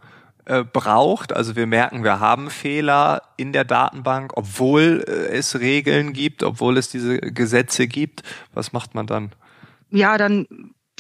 äh, 0.47 0.65
braucht, 0.65 1.35
also 1.35 1.57
wir 1.57 1.67
merken, 1.67 2.05
wir 2.05 2.21
haben 2.21 2.51
Fehler 2.51 3.23
in 3.37 3.53
der 3.53 3.65
Datenbank, 3.65 4.33
obwohl 4.37 5.05
äh, 5.07 5.37
es 5.37 5.59
Regeln 5.59 6.13
gibt, 6.13 6.43
obwohl 6.43 6.79
es 6.79 6.89
diese 6.89 7.19
Gesetze 7.19 7.87
gibt, 7.87 8.23
was 8.55 8.73
macht 8.73 8.95
man 8.95 9.07
dann? 9.07 9.33
Ja, 9.91 10.17
dann 10.19 10.47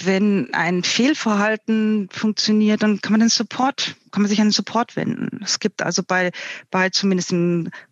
wenn 0.05 0.53
ein 0.53 0.83
Fehlverhalten 0.85 2.09
funktioniert, 2.11 2.83
dann 2.83 3.01
kann 3.01 3.13
man 3.13 3.21
den 3.21 3.29
Support, 3.29 3.97
kann 4.11 4.23
man 4.23 4.29
sich 4.29 4.41
an 4.41 4.49
den 4.49 4.53
Support 4.53 4.97
wenden. 4.97 5.41
Es 5.43 5.59
gibt 5.61 5.83
also 5.83 6.03
bei, 6.03 6.31
bei 6.71 6.91
zumindest 6.91 7.35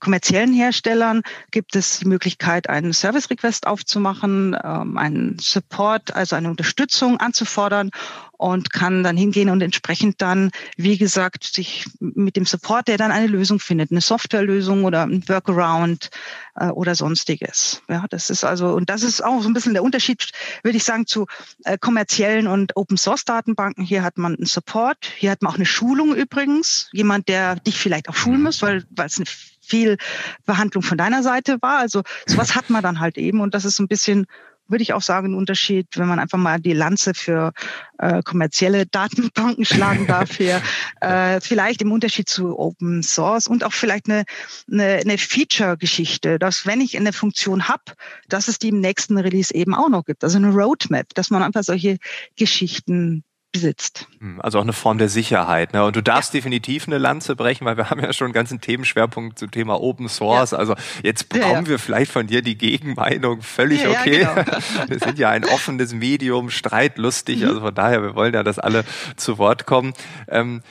kommerziellen 0.00 0.52
Herstellern 0.52 1.22
gibt 1.50 1.76
es 1.76 1.98
die 1.98 2.06
Möglichkeit, 2.06 2.68
einen 2.68 2.92
Service 2.92 3.30
Request 3.30 3.66
aufzumachen, 3.66 4.56
ähm, 4.62 4.96
einen 4.98 5.38
Support, 5.38 6.14
also 6.14 6.36
eine 6.36 6.50
Unterstützung 6.50 7.18
anzufordern 7.18 7.90
und 8.38 8.72
kann 8.72 9.02
dann 9.02 9.16
hingehen 9.16 9.48
und 9.48 9.62
entsprechend 9.62 10.20
dann, 10.20 10.50
wie 10.76 10.98
gesagt, 10.98 11.44
sich 11.44 11.86
mit 12.00 12.36
dem 12.36 12.44
Support, 12.44 12.88
der 12.88 12.98
dann 12.98 13.10
eine 13.10 13.26
Lösung 13.26 13.58
findet, 13.58 13.90
eine 13.90 14.00
Softwarelösung 14.00 14.84
oder 14.84 15.02
ein 15.02 15.26
Workaround 15.28 16.10
äh, 16.56 16.68
oder 16.68 16.94
sonstiges. 16.94 17.82
Ja, 17.88 18.04
das 18.10 18.30
ist 18.30 18.44
also, 18.44 18.68
und 18.68 18.90
das 18.90 19.02
ist 19.02 19.22
auch 19.24 19.40
so 19.42 19.48
ein 19.48 19.54
bisschen 19.54 19.74
der 19.74 19.82
Unterschied, 19.82 20.30
würde 20.62 20.76
ich 20.76 20.84
sagen, 20.84 21.06
zu 21.06 21.26
äh, 21.64 21.78
kommerziellen 21.78 22.46
und 22.46 22.76
Open 22.76 22.96
Source 22.96 23.24
Datenbanken. 23.24 23.84
Hier 23.84 24.02
hat 24.02 24.18
man 24.18 24.36
einen 24.36 24.46
Support, 24.46 24.98
hier 25.16 25.30
hat 25.30 25.42
man 25.42 25.52
auch 25.52 25.56
eine 25.56 25.66
Schulung 25.66 26.05
übrigens, 26.14 26.88
jemand, 26.92 27.28
der 27.28 27.56
dich 27.56 27.78
vielleicht 27.78 28.08
auch 28.08 28.14
schulen 28.14 28.42
muss, 28.42 28.62
weil, 28.62 28.84
weil 28.90 29.06
es 29.06 29.16
eine 29.16 29.26
viel 29.60 29.96
Behandlung 30.44 30.82
von 30.82 30.98
deiner 30.98 31.22
Seite 31.22 31.58
war. 31.60 31.78
Also 31.78 32.02
sowas 32.26 32.54
hat 32.54 32.70
man 32.70 32.82
dann 32.82 33.00
halt 33.00 33.18
eben 33.18 33.40
und 33.40 33.54
das 33.54 33.64
ist 33.64 33.78
ein 33.78 33.88
bisschen 33.88 34.26
würde 34.68 34.82
ich 34.82 34.92
auch 34.92 35.02
sagen, 35.02 35.32
ein 35.32 35.34
Unterschied, 35.34 35.86
wenn 35.94 36.08
man 36.08 36.18
einfach 36.18 36.38
mal 36.38 36.60
die 36.60 36.72
Lanze 36.72 37.14
für 37.14 37.52
äh, 37.98 38.22
kommerzielle 38.22 38.86
Datenbanken 38.86 39.64
schlagen 39.64 40.06
darf 40.08 40.36
hier. 40.36 40.62
äh, 41.00 41.40
vielleicht 41.40 41.82
im 41.82 41.92
Unterschied 41.92 42.28
zu 42.28 42.58
Open 42.58 43.02
Source 43.02 43.46
und 43.46 43.64
auch 43.64 43.72
vielleicht 43.72 44.08
eine, 44.08 44.24
eine, 44.70 44.96
eine 44.96 45.18
Feature-Geschichte, 45.18 46.38
dass 46.38 46.66
wenn 46.66 46.80
ich 46.80 46.96
eine 46.96 47.12
Funktion 47.12 47.68
habe, 47.68 47.82
dass 48.28 48.48
es 48.48 48.58
die 48.58 48.68
im 48.68 48.80
nächsten 48.80 49.18
Release 49.18 49.54
eben 49.54 49.74
auch 49.74 49.88
noch 49.88 50.04
gibt. 50.04 50.24
Also 50.24 50.38
eine 50.38 50.52
Roadmap, 50.52 51.14
dass 51.14 51.30
man 51.30 51.42
einfach 51.42 51.62
solche 51.62 51.98
Geschichten 52.36 53.24
besitzt. 53.56 54.06
Hm, 54.20 54.40
also 54.40 54.58
auch 54.58 54.62
eine 54.62 54.74
Form 54.74 54.98
der 54.98 55.08
Sicherheit. 55.08 55.72
Ne? 55.72 55.84
Und 55.84 55.96
du 55.96 56.02
darfst 56.02 56.34
ja. 56.34 56.38
definitiv 56.38 56.86
eine 56.86 56.98
Lanze 56.98 57.34
brechen, 57.36 57.64
weil 57.64 57.76
wir 57.76 57.88
haben 57.88 58.00
ja 58.00 58.12
schon 58.12 58.26
einen 58.26 58.34
ganzen 58.34 58.60
Themenschwerpunkt 58.60 59.38
zum 59.38 59.50
Thema 59.50 59.80
Open 59.80 60.08
Source. 60.08 60.50
Ja. 60.50 60.58
Also 60.58 60.74
jetzt 61.02 61.28
bekommen 61.28 61.64
ja, 61.64 61.68
wir 61.68 61.78
vielleicht 61.78 62.12
von 62.12 62.26
dir 62.26 62.42
die 62.42 62.58
Gegenmeinung. 62.58 63.40
Völlig 63.42 63.86
okay. 63.86 64.18
Genau. 64.18 64.34
wir 64.88 64.98
sind 64.98 65.18
ja 65.18 65.30
ein 65.30 65.44
offenes 65.44 65.94
Medium, 65.94 66.50
streitlustig. 66.50 67.40
Mhm. 67.40 67.48
Also 67.48 67.60
von 67.60 67.74
daher, 67.74 68.02
wir 68.02 68.14
wollen 68.14 68.34
ja, 68.34 68.42
dass 68.42 68.58
alle 68.58 68.84
zu 69.16 69.38
Wort 69.38 69.66
kommen. 69.66 69.94
Ähm, 70.28 70.62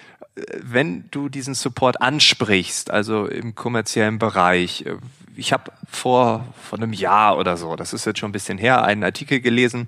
wenn 0.62 1.06
du 1.12 1.30
diesen 1.30 1.56
Support 1.56 2.02
ansprichst, 2.02 2.92
also 2.92 3.26
im 3.26 3.56
kommerziellen 3.56 4.20
Bereich, 4.20 4.86
äh, 4.86 4.98
ich 5.36 5.54
habe 5.54 5.72
vor, 5.90 6.46
vor 6.62 6.78
einem 6.78 6.94
Jahr 6.94 7.38
oder 7.38 7.58
so, 7.58 7.76
das 7.76 7.94
ist 7.94 8.06
jetzt 8.06 8.20
schon 8.20 8.30
ein 8.30 8.34
bisschen 8.34 8.58
her, 8.58 8.84
einen 8.84 9.04
Artikel 9.04 9.40
gelesen, 9.40 9.88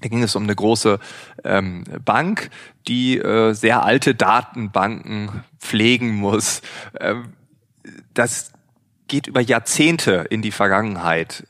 da 0.00 0.08
ging 0.08 0.22
es 0.22 0.36
um 0.36 0.44
eine 0.44 0.54
große 0.54 0.98
ähm, 1.44 1.84
Bank, 2.04 2.50
die 2.86 3.18
äh, 3.18 3.52
sehr 3.52 3.82
alte 3.82 4.14
Datenbanken 4.14 5.44
pflegen 5.58 6.14
muss. 6.14 6.62
Ähm, 7.00 7.32
das 8.14 8.52
geht 9.08 9.26
über 9.26 9.40
Jahrzehnte 9.40 10.26
in 10.30 10.42
die 10.42 10.52
Vergangenheit. 10.52 11.46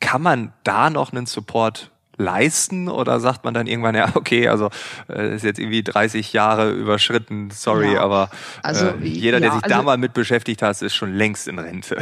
Kann 0.00 0.22
man 0.22 0.52
da 0.64 0.90
noch 0.90 1.12
einen 1.12 1.26
Support 1.26 1.90
leisten 2.20 2.88
oder 2.88 3.18
sagt 3.20 3.44
man 3.44 3.54
dann 3.54 3.66
irgendwann, 3.66 3.94
ja, 3.94 4.10
okay, 4.14 4.48
also 4.48 4.70
äh, 5.08 5.34
ist 5.34 5.44
jetzt 5.44 5.58
irgendwie 5.58 5.82
30 5.82 6.32
Jahre 6.32 6.70
überschritten, 6.70 7.50
sorry, 7.50 7.94
ja, 7.94 8.02
aber 8.02 8.30
also, 8.62 8.86
äh, 8.86 8.96
jeder, 9.02 9.38
ja, 9.38 9.40
der 9.40 9.52
sich 9.52 9.64
also, 9.64 9.76
da 9.76 9.82
mal 9.82 9.96
mit 9.96 10.12
beschäftigt 10.12 10.62
hat, 10.62 10.80
ist 10.82 10.94
schon 10.94 11.14
längst 11.14 11.48
in 11.48 11.58
Rente. 11.58 11.96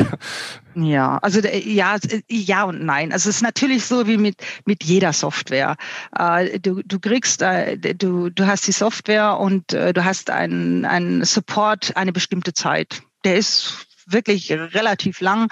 Ja, 0.75 1.19
also 1.23 1.41
ja, 1.41 1.97
ja 2.29 2.65
und 2.65 2.85
nein. 2.85 3.13
Also 3.13 3.31
es 3.31 3.37
ist 3.37 3.43
natürlich 3.43 3.85
so 3.85 4.07
wie 4.07 4.17
mit 4.17 4.37
mit 4.65 4.85
jeder 4.85 5.13
Software. 5.13 5.77
Äh, 6.17 6.61
du 6.61 6.83
du 6.85 7.01
kriegst 7.01 7.43
äh, 7.43 7.77
du 7.77 8.31
du 8.31 8.47
hast 8.47 8.67
die 8.69 8.73
Software 8.73 9.39
und 9.39 9.73
äh, 9.73 9.93
du 9.93 10.05
hast 10.05 10.31
einen 10.31 10.85
einen 10.85 11.25
Support 11.25 11.97
eine 11.97 12.13
bestimmte 12.13 12.53
Zeit. 12.53 13.03
Der 13.25 13.37
ist 13.37 13.88
wirklich 14.13 14.53
relativ 14.53 15.21
lang. 15.21 15.49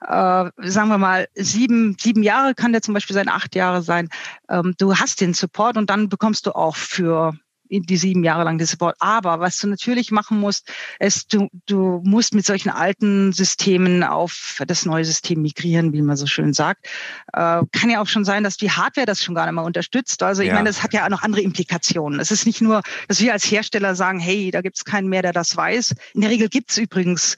Äh, 0.00 0.50
sagen 0.58 0.88
wir 0.88 0.98
mal, 0.98 1.28
sieben, 1.34 1.96
sieben 2.00 2.22
Jahre 2.22 2.54
kann 2.54 2.72
der 2.72 2.82
zum 2.82 2.94
Beispiel 2.94 3.14
sein, 3.14 3.28
acht 3.28 3.54
Jahre 3.54 3.82
sein. 3.82 4.08
Ähm, 4.48 4.74
du 4.78 4.96
hast 4.96 5.20
den 5.20 5.34
Support 5.34 5.76
und 5.76 5.90
dann 5.90 6.08
bekommst 6.08 6.46
du 6.46 6.52
auch 6.52 6.76
für 6.76 7.34
die 7.70 7.96
sieben 7.96 8.24
Jahre 8.24 8.44
lang 8.44 8.58
den 8.58 8.66
Support. 8.66 8.96
Aber 9.00 9.40
was 9.40 9.58
du 9.58 9.68
natürlich 9.68 10.10
machen 10.10 10.38
musst, 10.38 10.70
ist, 10.98 11.32
du, 11.32 11.48
du 11.66 12.00
musst 12.04 12.34
mit 12.34 12.46
solchen 12.46 12.70
alten 12.70 13.32
Systemen 13.32 14.02
auf 14.02 14.62
das 14.66 14.84
neue 14.84 15.04
System 15.04 15.42
migrieren, 15.42 15.92
wie 15.92 16.02
man 16.02 16.16
so 16.16 16.26
schön 16.26 16.52
sagt. 16.52 16.86
Äh, 17.32 17.62
kann 17.72 17.90
ja 17.90 18.00
auch 18.00 18.06
schon 18.06 18.24
sein, 18.24 18.44
dass 18.44 18.56
die 18.56 18.70
Hardware 18.70 19.06
das 19.06 19.22
schon 19.22 19.34
gar 19.34 19.46
nicht 19.46 19.54
mehr 19.54 19.64
unterstützt. 19.64 20.22
Also 20.22 20.42
ich 20.42 20.48
ja. 20.48 20.54
meine, 20.54 20.68
das 20.68 20.82
hat 20.82 20.92
ja 20.92 21.04
auch 21.04 21.10
noch 21.10 21.22
andere 21.22 21.42
Implikationen. 21.42 22.20
Es 22.20 22.30
ist 22.30 22.46
nicht 22.46 22.60
nur, 22.60 22.82
dass 23.08 23.20
wir 23.20 23.32
als 23.32 23.50
Hersteller 23.50 23.94
sagen, 23.94 24.18
hey, 24.18 24.50
da 24.50 24.60
gibt 24.60 24.76
es 24.76 24.84
keinen 24.84 25.08
mehr, 25.08 25.22
der 25.22 25.32
das 25.32 25.56
weiß. 25.56 25.94
In 26.14 26.20
der 26.20 26.30
Regel 26.30 26.48
gibt 26.48 26.70
es 26.70 26.78
übrigens 26.78 27.36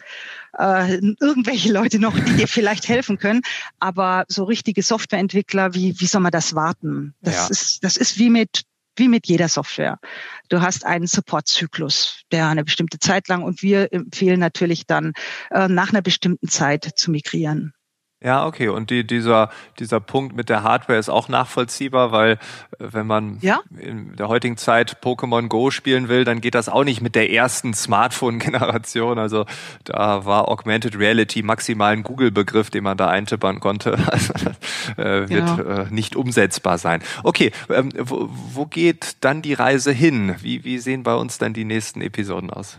äh, 0.58 0.98
irgendwelche 1.20 1.72
Leute 1.72 1.98
noch, 1.98 2.18
die 2.18 2.36
dir 2.36 2.48
vielleicht 2.48 2.88
helfen 2.88 3.18
können. 3.18 3.42
Aber 3.78 4.24
so 4.28 4.44
richtige 4.44 4.82
Softwareentwickler, 4.82 5.74
wie, 5.74 5.98
wie 5.98 6.06
soll 6.06 6.20
man 6.20 6.32
das 6.32 6.54
warten? 6.54 7.14
Das, 7.20 7.34
ja. 7.34 7.46
ist, 7.48 7.84
das 7.84 7.96
ist 7.96 8.18
wie 8.18 8.30
mit 8.30 8.64
wie 8.98 9.08
mit 9.08 9.28
jeder 9.28 9.48
Software. 9.48 10.00
Du 10.48 10.60
hast 10.60 10.84
einen 10.84 11.06
Supportzyklus, 11.06 12.22
der 12.32 12.48
eine 12.48 12.64
bestimmte 12.64 12.98
Zeit 12.98 13.28
lang 13.28 13.44
und 13.44 13.62
wir 13.62 13.92
empfehlen 13.92 14.40
natürlich 14.40 14.86
dann 14.86 15.12
äh, 15.52 15.68
nach 15.68 15.90
einer 15.90 16.02
bestimmten 16.02 16.48
Zeit 16.48 16.84
zu 16.96 17.12
migrieren. 17.12 17.74
Ja, 18.20 18.46
okay. 18.46 18.68
Und 18.68 18.90
die, 18.90 19.06
dieser, 19.06 19.48
dieser 19.78 20.00
Punkt 20.00 20.34
mit 20.34 20.48
der 20.48 20.64
Hardware 20.64 20.98
ist 20.98 21.08
auch 21.08 21.28
nachvollziehbar, 21.28 22.10
weil 22.10 22.32
äh, 22.32 22.37
wenn 22.78 23.06
man 23.06 23.38
ja? 23.42 23.60
in 23.78 24.16
der 24.16 24.26
heutigen 24.26 24.56
Zeit 24.56 24.98
Pokémon 25.02 25.46
Go 25.46 25.70
spielen 25.70 26.08
will, 26.08 26.25
dann 26.25 26.40
geht 26.40 26.56
das 26.56 26.68
auch 26.68 26.82
nicht 26.82 27.00
mit 27.00 27.14
der 27.14 27.30
ersten 27.30 27.75
Smartphone-Generation. 27.75 29.20
Also 29.20 29.46
da 29.84 30.25
war 30.25 30.48
Augmented 30.48 30.98
Reality 30.98 31.42
maximal 31.44 31.92
ein 31.92 32.02
Google-Begriff, 32.02 32.70
den 32.70 32.82
man 32.82 32.96
da 32.96 33.08
eintippern 33.08 33.60
konnte. 33.60 33.96
Also 34.08 34.32
äh, 34.96 35.28
wird 35.28 35.46
ja. 35.46 35.82
äh, 35.82 35.87
nicht 35.90 36.16
umsetzbar 36.16 36.78
sein. 36.78 37.02
Okay, 37.22 37.52
ähm, 37.70 37.92
wo, 37.98 38.28
wo 38.52 38.66
geht 38.66 39.18
dann 39.20 39.42
die 39.42 39.54
Reise 39.54 39.92
hin? 39.92 40.34
Wie, 40.40 40.64
wie 40.64 40.78
sehen 40.78 41.04
bei 41.04 41.14
uns 41.14 41.38
dann 41.38 41.52
die 41.52 41.64
nächsten 41.64 42.00
Episoden 42.00 42.50
aus? 42.50 42.78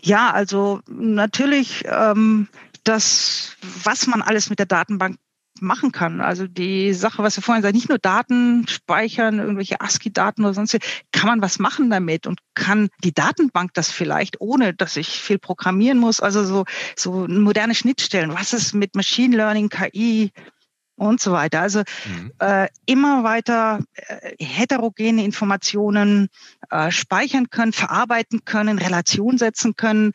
Ja, 0.00 0.30
also 0.30 0.80
natürlich 0.86 1.84
ähm, 1.86 2.48
das, 2.88 3.56
was 3.84 4.06
man 4.06 4.22
alles 4.22 4.50
mit 4.50 4.58
der 4.58 4.66
Datenbank 4.66 5.18
machen 5.60 5.92
kann. 5.92 6.20
Also 6.20 6.46
die 6.46 6.92
Sache, 6.92 7.22
was 7.22 7.36
wir 7.36 7.42
vorhin 7.42 7.62
sagen, 7.62 7.76
nicht 7.76 7.88
nur 7.88 7.98
Daten 7.98 8.66
speichern, 8.68 9.40
irgendwelche 9.40 9.80
ASCII-Daten 9.80 10.44
oder 10.44 10.54
sonst, 10.54 10.78
kann 11.12 11.28
man 11.28 11.42
was 11.42 11.58
machen 11.58 11.90
damit 11.90 12.26
und 12.26 12.40
kann 12.54 12.88
die 13.02 13.12
Datenbank 13.12 13.74
das 13.74 13.90
vielleicht, 13.90 14.40
ohne 14.40 14.72
dass 14.72 14.96
ich 14.96 15.08
viel 15.08 15.38
programmieren 15.38 15.98
muss. 15.98 16.20
Also 16.20 16.44
so, 16.44 16.64
so 16.96 17.26
moderne 17.28 17.74
Schnittstellen. 17.74 18.32
Was 18.32 18.52
ist 18.52 18.72
mit 18.72 18.94
Machine 18.94 19.36
Learning, 19.36 19.68
KI, 19.68 20.32
und 20.98 21.20
so 21.20 21.32
weiter. 21.32 21.60
Also 21.60 21.80
mhm. 22.04 22.32
äh, 22.40 22.68
immer 22.84 23.24
weiter 23.24 23.80
äh, 23.94 24.44
heterogene 24.44 25.24
Informationen 25.24 26.28
äh, 26.70 26.90
speichern 26.90 27.50
können, 27.50 27.72
verarbeiten 27.72 28.44
können, 28.44 28.78
Relation 28.78 29.38
setzen 29.38 29.76
können. 29.76 30.12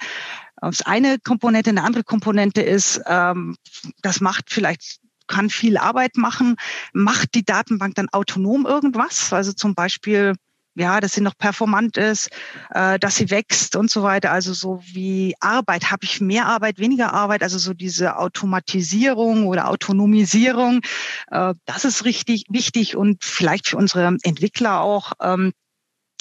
Das 0.70 0.82
eine 0.82 1.20
Komponente, 1.20 1.70
eine 1.70 1.84
andere 1.84 2.04
Komponente 2.04 2.62
ist, 2.62 3.02
ähm, 3.06 3.56
das 4.02 4.22
macht 4.22 4.46
vielleicht 4.50 5.00
kann 5.28 5.50
viel 5.50 5.78
Arbeit 5.78 6.18
machen, 6.18 6.58
macht 6.92 7.34
die 7.34 7.46
Datenbank 7.46 7.96
dann 7.96 8.10
autonom 8.10 8.66
irgendwas, 8.66 9.32
also 9.32 9.54
zum 9.54 9.74
Beispiel 9.74 10.34
ja, 10.76 11.00
dass 11.00 11.14
sie 11.14 11.22
noch 11.22 11.38
performant 11.38 11.98
ist, 11.98 12.30
äh, 12.72 12.98
dass 12.98 13.18
sie 13.18 13.30
wächst 13.30 13.76
und 13.76 13.92
so 13.92 14.04
weiter. 14.04 14.32
Also 14.32 14.54
so 14.54 14.82
wie 14.86 15.36
Arbeit, 15.40 15.92
habe 15.92 16.04
ich 16.04 16.20
mehr 16.20 16.48
Arbeit, 16.48 16.80
weniger 16.80 17.14
Arbeit, 17.14 17.44
also 17.44 17.58
so 17.58 17.74
diese 17.74 18.18
Automatisierung 18.18 19.48
oder 19.48 19.70
Autonomisierung, 19.70 20.82
äh, 21.30 21.54
das 21.66 21.86
ist 21.86 22.06
richtig 22.06 22.46
wichtig 22.50 22.96
und 22.96 23.24
vielleicht 23.24 23.68
für 23.68 23.78
unsere 23.78 24.18
Entwickler 24.24 24.82
auch. 24.82 25.14
Ähm, 25.22 25.54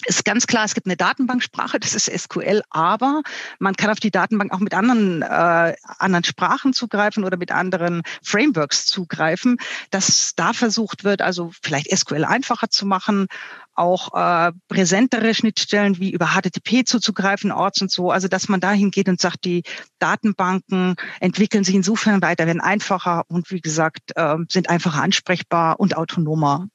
ist 0.07 0.25
ganz 0.25 0.47
klar, 0.47 0.65
es 0.65 0.75
gibt 0.75 0.87
eine 0.87 0.97
Datenbanksprache, 0.97 1.79
das 1.79 1.95
ist 1.95 2.07
SQL, 2.07 2.63
aber 2.71 3.23
man 3.59 3.75
kann 3.75 3.91
auf 3.91 4.01
die 4.01 4.11
Datenbank 4.11 4.53
auch 4.53 4.61
mit 4.61 4.75
anderen, 4.75 5.23
äh, 5.23 5.75
anderen 5.99 6.25
Sprachen 6.25 6.73
zugreifen 6.73 7.25
oder 7.25 7.37
mit 7.37 7.53
anderen 7.53 8.03
Frameworks 8.23 8.87
zugreifen, 8.87 9.59
dass 9.91 10.35
da 10.37 10.53
versucht 10.53 11.05
wird, 11.05 11.23
also 11.23 11.51
vielleicht 11.63 11.97
SQL 11.97 12.25
einfacher 12.25 12.69
zu 12.69 12.87
machen, 12.87 13.27
auch 13.75 14.15
äh, 14.15 14.53
präsentere 14.69 15.35
Schnittstellen 15.35 15.99
wie 15.99 16.11
über 16.11 16.29
HTTP 16.35 16.85
zuzugreifen, 16.85 17.53
Orts 17.53 17.81
und 17.81 17.91
so, 17.91 18.11
also 18.11 18.29
dass 18.29 18.49
man 18.49 18.61
dahin 18.61 18.91
geht 18.91 19.09
und 19.09 19.21
sagt, 19.21 19.45
die 19.45 19.63
Datenbanken 19.99 20.97
entwickeln 21.21 21.65
sich 21.65 21.75
insofern 21.75 22.23
weiter, 22.23 22.47
werden 22.47 22.61
einfacher 22.61 23.25
und 23.29 23.51
wie 23.51 23.61
gesagt, 23.61 24.13
äh, 24.17 24.37
sind 24.49 24.69
einfacher 24.69 25.03
ansprechbar 25.03 25.81
und 25.81 25.97
autonomer. 25.97 26.69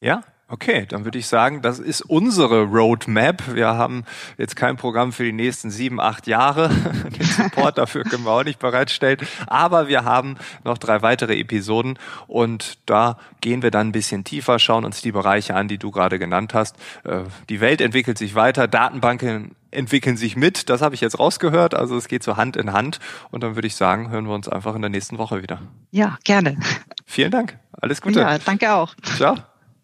Ja, 0.00 0.22
Okay, 0.46 0.84
dann 0.86 1.04
würde 1.04 1.18
ich 1.18 1.26
sagen, 1.26 1.62
das 1.62 1.78
ist 1.78 2.02
unsere 2.02 2.64
Roadmap. 2.64 3.54
Wir 3.54 3.68
haben 3.68 4.04
jetzt 4.36 4.56
kein 4.56 4.76
Programm 4.76 5.12
für 5.12 5.24
die 5.24 5.32
nächsten 5.32 5.70
sieben, 5.70 6.00
acht 6.00 6.26
Jahre. 6.26 6.68
Den 7.18 7.26
Support 7.26 7.78
dafür 7.78 8.04
können 8.04 8.24
wir 8.24 8.30
auch 8.30 8.44
nicht 8.44 8.58
bereitstellen. 8.58 9.18
Aber 9.46 9.88
wir 9.88 10.04
haben 10.04 10.36
noch 10.62 10.76
drei 10.76 11.00
weitere 11.00 11.38
Episoden 11.38 11.98
und 12.26 12.78
da 12.84 13.18
gehen 13.40 13.62
wir 13.62 13.70
dann 13.70 13.88
ein 13.88 13.92
bisschen 13.92 14.24
tiefer, 14.24 14.58
schauen 14.58 14.84
uns 14.84 15.00
die 15.00 15.12
Bereiche 15.12 15.54
an, 15.54 15.66
die 15.66 15.78
du 15.78 15.90
gerade 15.90 16.18
genannt 16.18 16.52
hast. 16.52 16.76
Äh, 17.04 17.22
die 17.48 17.60
Welt 17.60 17.80
entwickelt 17.80 18.18
sich 18.18 18.34
weiter, 18.34 18.68
Datenbanken 18.68 19.56
entwickeln 19.70 20.16
sich 20.16 20.36
mit. 20.36 20.68
Das 20.68 20.82
habe 20.82 20.94
ich 20.94 21.00
jetzt 21.00 21.18
rausgehört. 21.18 21.74
Also 21.74 21.96
es 21.96 22.06
geht 22.06 22.22
so 22.22 22.36
Hand 22.36 22.56
in 22.56 22.72
Hand. 22.72 23.00
Und 23.30 23.42
dann 23.42 23.54
würde 23.56 23.66
ich 23.66 23.76
sagen, 23.76 24.10
hören 24.10 24.26
wir 24.26 24.34
uns 24.34 24.48
einfach 24.48 24.74
in 24.74 24.82
der 24.82 24.90
nächsten 24.90 25.18
Woche 25.18 25.42
wieder. 25.42 25.60
Ja, 25.90 26.18
gerne. 26.24 26.58
Vielen 27.06 27.30
Dank. 27.30 27.58
Alles 27.72 28.00
Gute. 28.00 28.20
Ja, 28.20 28.38
danke 28.38 28.72
auch. 28.74 28.94
Ciao. 29.16 29.36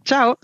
Ciao. 0.05 0.37